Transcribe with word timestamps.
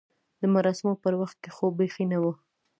د 0.39 0.41
مراسمو 0.53 0.93
پر 1.03 1.13
وخت 1.21 1.37
کې 1.43 1.49
خو 1.55 1.65
بیخي 1.77 2.05
نه 2.11 2.17
و. 2.21 2.25